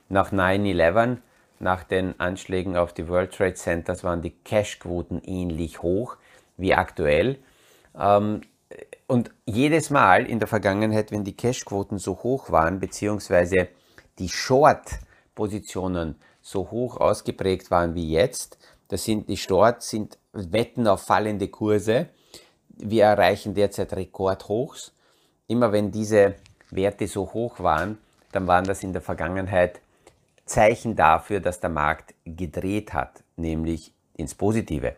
Nach 0.09 0.31
9-11, 0.31 1.17
nach 1.59 1.83
den 1.83 2.19
Anschlägen 2.19 2.77
auf 2.77 2.93
die 2.93 3.07
World 3.07 3.33
Trade 3.33 3.53
Centers, 3.55 4.03
waren 4.03 4.21
die 4.21 4.31
Cashquoten 4.31 5.21
ähnlich 5.25 5.81
hoch 5.81 6.17
wie 6.57 6.73
aktuell. 6.73 7.37
Ähm, 7.97 8.41
und 9.07 9.31
jedes 9.45 9.89
Mal 9.89 10.25
in 10.25 10.39
der 10.39 10.47
Vergangenheit, 10.47 11.11
wenn 11.11 11.23
die 11.23 11.35
Cashquoten 11.35 11.97
so 11.97 12.21
hoch 12.21 12.51
waren, 12.51 12.79
beziehungsweise 12.79 13.69
die 14.19 14.29
Short-Positionen 14.29 16.15
so 16.41 16.69
hoch 16.69 16.97
ausgeprägt 16.97 17.71
waren 17.71 17.95
wie 17.95 18.11
jetzt, 18.11 18.57
das 18.89 19.03
sind 19.03 19.29
die 19.29 19.37
Shorts 19.37 19.89
sind 19.89 20.17
Wetten 20.33 20.87
auf 20.87 21.03
fallende 21.03 21.47
Kurse. 21.47 22.09
Wir 22.81 23.05
erreichen 23.05 23.53
derzeit 23.53 23.93
Rekordhochs. 23.93 24.93
Immer 25.47 25.71
wenn 25.71 25.91
diese 25.91 26.35
Werte 26.71 27.07
so 27.07 27.33
hoch 27.33 27.59
waren, 27.59 27.97
dann 28.31 28.47
waren 28.47 28.65
das 28.65 28.83
in 28.83 28.93
der 28.93 29.01
Vergangenheit 29.01 29.81
Zeichen 30.45 30.95
dafür, 30.95 31.39
dass 31.39 31.59
der 31.59 31.69
Markt 31.69 32.15
gedreht 32.25 32.93
hat, 32.93 33.23
nämlich 33.35 33.93
ins 34.15 34.33
Positive. 34.33 34.95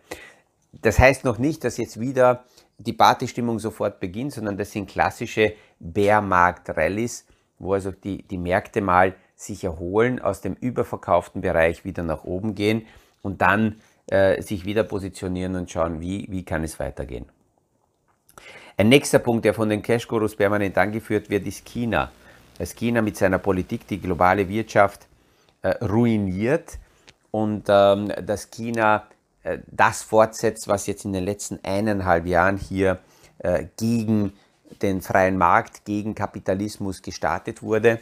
Das 0.72 1.00
heißt 1.00 1.26
noch 1.26 1.38
nicht, 1.38 1.64
dass 1.64 1.78
jetzt 1.78 2.00
wieder 2.00 2.46
die 2.78 2.94
Partystimmung 2.94 3.60
sofort 3.60 4.00
beginnt, 4.00 4.34
sondern 4.34 4.58
das 4.58 4.72
sind 4.72 4.90
klassische 4.90 5.54
Bärmarkt-Rallies, 5.80 7.26
wo 7.60 7.74
also 7.74 7.92
die, 7.92 8.24
die 8.24 8.38
Märkte 8.38 8.82
mal 8.82 9.16
sich 9.36 9.64
erholen, 9.64 10.22
aus 10.22 10.42
dem 10.42 10.54
überverkauften 10.54 11.42
Bereich 11.42 11.84
wieder 11.84 12.04
nach 12.04 12.24
oben 12.24 12.56
gehen 12.56 12.86
und 13.22 13.42
dann 13.42 13.82
äh, 14.08 14.42
sich 14.42 14.66
wieder 14.66 14.84
positionieren 14.84 15.56
und 15.56 15.70
schauen, 15.70 16.00
wie, 16.00 16.28
wie 16.30 16.46
kann 16.46 16.64
es 16.64 16.80
weitergehen. 16.80 17.26
Ein 18.78 18.90
nächster 18.90 19.20
Punkt, 19.20 19.46
der 19.46 19.54
von 19.54 19.70
den 19.70 19.82
Cash-Gurus 19.82 20.36
permanent 20.36 20.78
angeführt 20.78 21.30
wird, 21.30 21.46
ist 21.46 21.66
China. 21.66 22.12
Dass 22.58 22.76
China 22.76 23.02
mit 23.02 23.18
seiner 23.18 23.40
Politik 23.40 23.88
die 23.88 24.00
globale 24.00 24.48
Wirtschaft 24.48 25.08
äh, 25.62 25.70
ruiniert 25.84 26.78
und 27.32 27.66
ähm, 27.70 28.12
dass 28.26 28.50
China 28.50 29.08
äh, 29.44 29.60
das 29.68 30.04
fortsetzt, 30.04 30.68
was 30.68 30.88
jetzt 30.88 31.06
in 31.06 31.14
den 31.14 31.24
letzten 31.24 31.60
eineinhalb 31.64 32.26
Jahren 32.26 32.58
hier 32.58 33.00
äh, 33.40 33.66
gegen 33.78 34.34
den 34.82 35.02
freien 35.02 35.38
Markt, 35.38 35.86
gegen 35.86 36.16
Kapitalismus 36.16 37.02
gestartet 37.02 37.62
wurde. 37.62 38.00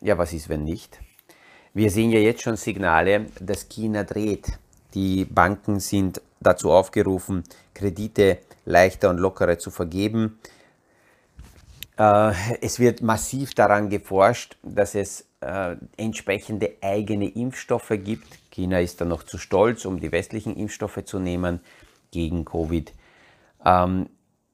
Ja, 0.00 0.18
was 0.18 0.32
ist, 0.32 0.48
wenn 0.48 0.64
nicht? 0.64 0.98
Wir 1.72 1.90
sehen 1.90 2.10
ja 2.10 2.20
jetzt 2.20 2.42
schon 2.42 2.56
Signale, 2.56 3.26
dass 3.40 3.68
China 3.68 4.04
dreht. 4.04 4.58
Die 4.94 5.24
Banken 5.24 5.80
sind 5.80 6.20
dazu 6.40 6.70
aufgerufen, 6.70 7.42
Kredite 7.74 8.38
leichter 8.64 9.10
und 9.10 9.18
lockerer 9.18 9.58
zu 9.58 9.70
vergeben. 9.70 10.38
Äh, 11.98 12.32
es 12.60 12.78
wird 12.78 13.02
massiv 13.02 13.54
daran 13.54 13.90
geforscht, 13.90 14.56
dass 14.62 14.94
es 14.94 15.28
entsprechende 15.98 16.76
eigene 16.80 17.28
Impfstoffe 17.28 17.92
gibt, 18.02 18.38
China 18.54 18.80
ist 18.80 19.00
da 19.00 19.04
noch 19.04 19.24
zu 19.24 19.36
stolz, 19.36 19.84
um 19.84 19.98
die 20.00 20.12
westlichen 20.12 20.56
Impfstoffe 20.56 21.04
zu 21.04 21.18
nehmen 21.18 21.60
gegen 22.12 22.44
Covid. 22.44 22.92
Ähm, 23.64 24.08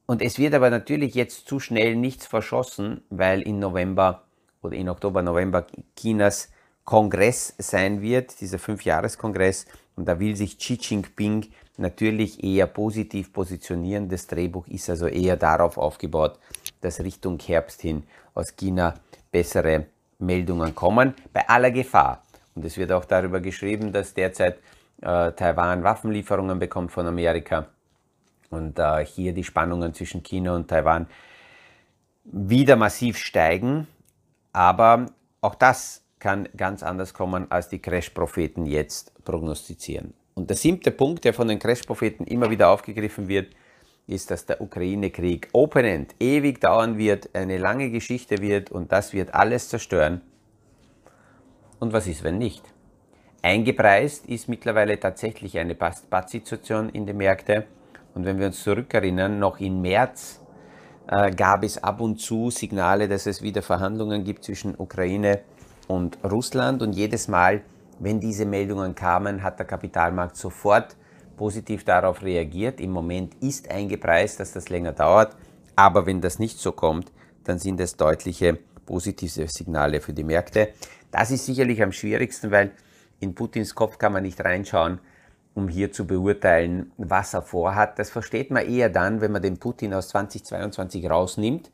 und 0.07 0.23
es 0.23 0.39
wird 0.39 0.55
aber 0.55 0.71
natürlich 0.71 1.15
jetzt 1.15 1.47
zu 1.47 1.61
schnell 1.61 1.97
nichts 1.97 2.27
verschossen, 2.27 3.03
weil 3.11 3.43
in 3.43 3.59
November 3.59 4.25
oder 4.63 4.75
in 4.75 4.89
Oktober, 4.89 5.23
November 5.23 5.67
Chinas 5.97 6.51
Kongress 6.85 7.55
sein 7.59 8.01
wird, 8.01 8.41
dieser 8.41 8.59
Fünfjahreskongress. 8.59 9.67
Und 10.01 10.07
da 10.07 10.19
will 10.19 10.35
sich 10.35 10.57
Xi 10.57 10.79
Jinping 10.81 11.49
natürlich 11.77 12.43
eher 12.43 12.67
positiv 12.67 13.35
positionieren. 13.35 14.09
Das 14.09 14.27
Drehbuch 14.27 14.67
ist 14.69 14.89
also 14.89 15.09
eher 15.09 15.37
darauf 15.37 15.77
aufgebaut, 15.77 16.39
dass 16.81 17.01
Richtung 17.01 17.39
Herbst 17.39 17.83
hin 17.83 18.05
aus 18.33 18.57
China 18.57 18.95
bessere 19.31 19.85
Meldungen 20.19 20.75
kommen, 20.75 21.13
bei 21.35 21.47
aller 21.47 21.71
Gefahr, 21.71 22.23
und 22.55 22.65
es 22.65 22.79
wird 22.79 22.93
auch 22.93 23.05
darüber 23.05 23.41
geschrieben, 23.41 23.93
dass 23.93 24.15
derzeit 24.15 24.59
äh, 25.03 25.33
Taiwan 25.33 25.85
Waffenlieferungen 25.85 26.59
bekommt 26.59 26.93
von 26.93 27.07
Amerika 27.07 27.67
und 28.49 28.79
äh, 28.79 29.05
hier 29.05 29.35
die 29.35 29.45
Spannungen 29.45 29.93
zwischen 29.93 30.23
China 30.23 30.57
und 30.57 30.69
Taiwan 30.69 31.09
wieder 32.25 32.77
massiv 32.77 33.19
steigen. 33.19 33.87
Aber 34.53 35.07
auch 35.43 35.55
das 35.55 36.03
kann 36.21 36.49
ganz 36.57 36.83
anders 36.83 37.15
kommen, 37.15 37.51
als 37.51 37.69
die 37.69 37.81
Crash-Propheten 37.81 38.67
jetzt 38.67 39.13
prognostizieren. 39.25 40.13
Und 40.35 40.51
der 40.51 40.57
siebte 40.57 40.91
Punkt, 40.91 41.25
der 41.25 41.35
von 41.35 41.49
den 41.49 41.59
Crash-Propheten 41.59 42.25
immer 42.25 42.51
wieder 42.51 42.71
aufgegriffen 42.71 43.27
wird, 43.27 43.49
ist, 44.07 44.31
dass 44.31 44.47
der 44.47 44.61
Ukraine-Krieg 44.61 45.49
open-end 45.53 46.15
ewig 46.21 46.61
dauern 46.61 46.99
wird, 46.99 47.35
eine 47.35 47.59
lange 47.59 47.91
Geschichte 47.91 48.39
wird 48.39 48.71
und 48.71 48.93
das 48.93 49.13
wird 49.13 49.35
alles 49.35 49.69
zerstören. 49.69 50.21
Und 51.79 51.93
was 51.93 52.07
ist, 52.07 52.23
wenn 52.23 52.39
nicht? 52.39 52.63
Eingepreist 53.43 54.27
ist 54.27 54.49
mittlerweile 54.49 55.01
tatsächlich 55.01 55.59
eine 55.59 55.75
Pattsituation 55.75 56.91
in 56.91 57.07
den 57.07 57.17
Märkten. 57.17 57.65
Und 58.15 58.27
wenn 58.27 58.39
wir 58.39 58.47
uns 58.47 58.63
zurückerinnern, 58.63 59.39
noch 59.39 59.61
im 59.61 59.81
März 59.81 60.41
äh, 61.09 61.31
gab 61.31 61.65
es 61.65 61.83
ab 61.83 62.01
und 62.01 62.21
zu 62.21 62.51
Signale, 62.51 63.09
dass 63.09 63.27
es 63.27 63.41
wieder 63.41 63.63
Verhandlungen 63.63 64.25
gibt 64.25 64.45
zwischen 64.45 64.75
Ukraine 64.77 65.41
und 65.41 65.60
Russland. 66.25 66.83
Und 66.83 66.93
jedes 66.93 67.29
Mal, 67.29 67.63
wenn 67.99 68.21
diese 68.21 68.47
Meldungen 68.47 68.95
kamen, 68.95 69.43
hat 69.43 69.59
der 69.59 69.67
Kapitalmarkt 69.67 70.37
sofort 70.37 70.97
positiv 71.37 71.85
darauf 71.85 72.23
reagiert. 72.23 72.81
Im 72.81 72.91
Moment 72.91 73.35
ist 73.41 73.71
eingepreist, 73.71 74.41
dass 74.41 74.53
das 74.53 74.69
länger 74.69 74.93
dauert. 74.93 75.37
Aber 75.75 76.07
wenn 76.07 76.21
das 76.21 76.39
nicht 76.39 76.59
so 76.59 76.73
kommt, 76.73 77.11
dann 77.45 77.59
sind 77.59 77.81
es 77.81 77.97
deutliche 77.97 78.59
positive 78.87 79.49
Signale 79.49 80.01
für 80.01 80.13
die 80.13 80.25
Märkte. 80.25 80.69
Das 81.11 81.31
ist 81.31 81.47
sicherlich 81.47 81.83
am 81.83 81.93
schwierigsten, 81.93 82.51
weil 82.51 82.73
in 83.21 83.35
Putins 83.35 83.75
Kopf 83.75 83.99
kann 83.99 84.13
man 84.13 84.23
nicht 84.23 84.45
reinschauen, 84.45 85.01
um 85.55 85.69
hier 85.69 85.93
zu 85.93 86.07
beurteilen, 86.07 86.93
was 86.97 87.35
er 87.35 87.43
vorhat. 87.43 87.99
Das 87.99 88.11
versteht 88.11 88.51
man 88.51 88.67
eher 88.67 88.89
dann, 88.89 89.21
wenn 89.21 89.33
man 89.33 89.43
den 89.43 89.59
Putin 89.59 89.95
aus 89.95 90.09
2022 90.09 91.09
rausnimmt, 91.09 91.71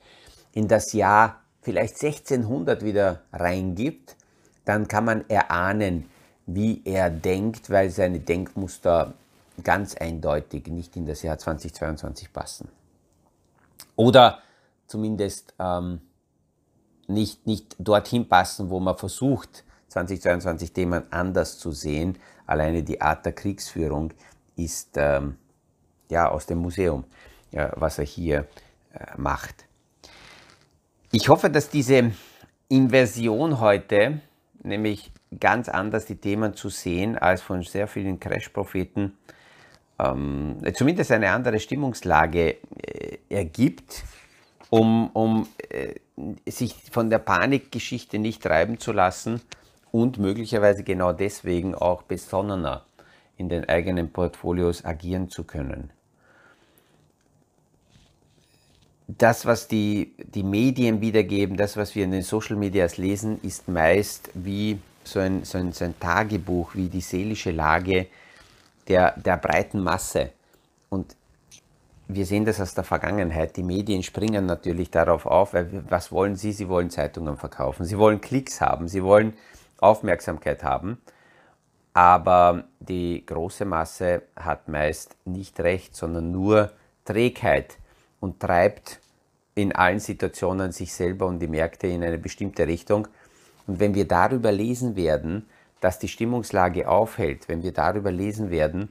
in 0.52 0.68
das 0.68 0.92
Jahr 0.92 1.42
vielleicht 1.66 2.00
1600 2.00 2.84
wieder 2.84 3.22
reingibt, 3.32 4.14
dann 4.64 4.86
kann 4.86 5.04
man 5.04 5.28
erahnen, 5.28 6.08
wie 6.46 6.80
er 6.84 7.10
denkt, 7.10 7.70
weil 7.70 7.90
seine 7.90 8.20
Denkmuster 8.20 9.14
ganz 9.64 9.96
eindeutig 9.96 10.68
nicht 10.68 10.94
in 10.94 11.06
das 11.06 11.22
Jahr 11.22 11.38
2022 11.38 12.32
passen. 12.32 12.68
Oder 13.96 14.42
zumindest 14.86 15.54
ähm, 15.58 16.02
nicht, 17.08 17.48
nicht 17.48 17.74
dorthin 17.80 18.28
passen, 18.28 18.70
wo 18.70 18.78
man 18.78 18.96
versucht, 18.96 19.64
2022 19.88 20.72
Themen 20.72 21.02
anders 21.10 21.58
zu 21.58 21.72
sehen. 21.72 22.16
Alleine 22.46 22.84
die 22.84 23.00
Art 23.00 23.26
der 23.26 23.32
Kriegsführung 23.32 24.12
ist 24.54 24.90
ähm, 24.94 25.36
ja 26.10 26.28
aus 26.28 26.46
dem 26.46 26.58
Museum, 26.58 27.02
ja, 27.50 27.72
was 27.74 27.98
er 27.98 28.04
hier 28.04 28.46
äh, 28.92 29.04
macht. 29.16 29.65
Ich 31.18 31.30
hoffe, 31.30 31.48
dass 31.48 31.70
diese 31.70 32.12
Inversion 32.68 33.58
heute, 33.58 34.20
nämlich 34.62 35.10
ganz 35.40 35.70
anders 35.70 36.04
die 36.04 36.16
Themen 36.16 36.52
zu 36.54 36.68
sehen 36.68 37.16
als 37.16 37.40
von 37.40 37.62
sehr 37.62 37.88
vielen 37.88 38.20
Crash-Propheten, 38.20 39.16
ähm, 39.98 40.58
zumindest 40.74 41.10
eine 41.12 41.30
andere 41.30 41.58
Stimmungslage 41.58 42.56
äh, 42.82 43.16
ergibt 43.30 44.04
um, 44.68 45.08
um 45.14 45.48
äh, 45.70 45.94
sich 46.44 46.74
von 46.90 47.08
der 47.08 47.20
Panikgeschichte 47.20 48.18
nicht 48.18 48.42
treiben 48.42 48.78
zu 48.78 48.92
lassen 48.92 49.40
und 49.90 50.18
möglicherweise 50.18 50.84
genau 50.84 51.14
deswegen 51.14 51.74
auch 51.74 52.02
besonnener 52.02 52.84
in 53.38 53.48
den 53.48 53.66
eigenen 53.66 54.12
Portfolios 54.12 54.84
agieren 54.84 55.30
zu 55.30 55.44
können. 55.44 55.90
Das, 59.08 59.46
was 59.46 59.68
die, 59.68 60.14
die 60.34 60.42
Medien 60.42 61.00
wiedergeben, 61.00 61.56
das, 61.56 61.76
was 61.76 61.94
wir 61.94 62.04
in 62.04 62.10
den 62.10 62.22
Social 62.22 62.56
Medias 62.56 62.96
lesen, 62.96 63.40
ist 63.42 63.68
meist 63.68 64.30
wie 64.34 64.80
so 65.04 65.20
ein, 65.20 65.44
so 65.44 65.58
ein, 65.58 65.72
so 65.72 65.84
ein 65.84 65.98
Tagebuch, 66.00 66.74
wie 66.74 66.88
die 66.88 67.00
seelische 67.00 67.52
Lage 67.52 68.08
der, 68.88 69.12
der 69.12 69.36
breiten 69.36 69.80
Masse. 69.80 70.32
Und 70.88 71.14
wir 72.08 72.26
sehen 72.26 72.44
das 72.44 72.60
aus 72.60 72.74
der 72.74 72.84
Vergangenheit. 72.84 73.56
Die 73.56 73.62
Medien 73.62 74.02
springen 74.02 74.46
natürlich 74.46 74.90
darauf 74.90 75.26
auf, 75.26 75.54
weil 75.54 75.84
was 75.88 76.12
wollen 76.12 76.36
sie? 76.36 76.52
Sie 76.52 76.68
wollen 76.68 76.90
Zeitungen 76.90 77.36
verkaufen. 77.36 77.84
Sie 77.84 77.98
wollen 77.98 78.20
Klicks 78.20 78.60
haben. 78.60 78.88
Sie 78.88 79.02
wollen 79.02 79.34
Aufmerksamkeit 79.78 80.62
haben. 80.62 80.98
Aber 81.94 82.64
die 82.78 83.24
große 83.24 83.64
Masse 83.64 84.22
hat 84.36 84.68
meist 84.68 85.16
nicht 85.24 85.58
recht, 85.60 85.96
sondern 85.96 86.30
nur 86.30 86.72
Trägheit 87.04 87.78
und 88.20 88.40
treibt 88.40 89.00
in 89.54 89.74
allen 89.74 90.00
Situationen 90.00 90.72
sich 90.72 90.92
selber 90.92 91.26
und 91.26 91.38
die 91.38 91.48
Märkte 91.48 91.86
in 91.86 92.04
eine 92.04 92.18
bestimmte 92.18 92.66
Richtung. 92.66 93.08
Und 93.66 93.80
wenn 93.80 93.94
wir 93.94 94.06
darüber 94.06 94.52
lesen 94.52 94.96
werden, 94.96 95.46
dass 95.80 95.98
die 95.98 96.08
Stimmungslage 96.08 96.88
aufhält, 96.88 97.48
wenn 97.48 97.62
wir 97.62 97.72
darüber 97.72 98.10
lesen 98.10 98.50
werden, 98.50 98.88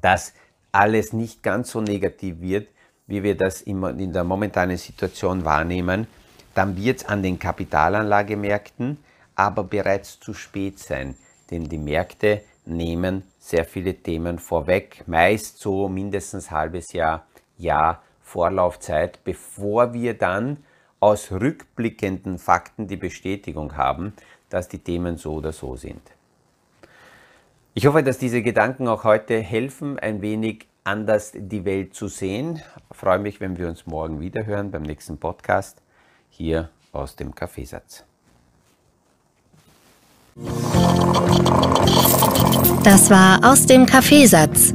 dass 0.00 0.32
alles 0.72 1.12
nicht 1.12 1.42
ganz 1.42 1.70
so 1.70 1.80
negativ 1.80 2.40
wird, 2.40 2.68
wie 3.06 3.22
wir 3.22 3.36
das 3.36 3.62
in 3.62 4.12
der 4.12 4.24
momentanen 4.24 4.76
Situation 4.76 5.44
wahrnehmen, 5.44 6.06
dann 6.54 6.76
wird 6.76 6.98
es 6.98 7.06
an 7.06 7.22
den 7.22 7.38
Kapitalanlagemärkten 7.38 8.98
aber 9.38 9.62
bereits 9.62 10.18
zu 10.18 10.34
spät 10.34 10.80
sein, 10.80 11.14
denn 11.50 11.68
die 11.68 11.78
Märkte 11.78 12.42
nehmen 12.66 13.22
sehr 13.38 13.64
viele 13.64 13.94
Themen 13.94 14.40
vorweg, 14.40 15.04
meist 15.06 15.60
so 15.60 15.88
mindestens 15.88 16.50
halbes 16.50 16.92
Jahr, 16.92 17.24
Jahr 17.56 18.02
Vorlaufzeit, 18.28 19.24
bevor 19.24 19.94
wir 19.94 20.14
dann 20.14 20.58
aus 21.00 21.32
rückblickenden 21.32 22.38
Fakten 22.38 22.86
die 22.86 22.96
Bestätigung 22.96 23.76
haben, 23.76 24.12
dass 24.50 24.68
die 24.68 24.78
Themen 24.78 25.16
so 25.16 25.34
oder 25.34 25.52
so 25.52 25.76
sind. 25.76 26.02
Ich 27.74 27.86
hoffe, 27.86 28.02
dass 28.02 28.18
diese 28.18 28.42
Gedanken 28.42 28.88
auch 28.88 29.04
heute 29.04 29.38
helfen, 29.40 29.98
ein 29.98 30.20
wenig 30.20 30.66
anders 30.84 31.32
die 31.34 31.64
Welt 31.64 31.94
zu 31.94 32.08
sehen. 32.08 32.60
Ich 32.90 32.96
freue 32.96 33.18
mich, 33.18 33.40
wenn 33.40 33.56
wir 33.56 33.68
uns 33.68 33.86
morgen 33.86 34.20
wieder 34.20 34.44
hören 34.46 34.70
beim 34.70 34.82
nächsten 34.82 35.18
Podcast 35.18 35.80
hier 36.28 36.70
aus 36.92 37.16
dem 37.16 37.34
Kaffeesatz. 37.34 38.04
Das 42.84 43.10
war 43.10 43.40
aus 43.44 43.66
dem 43.66 43.86
Kaffeesatz, 43.86 44.74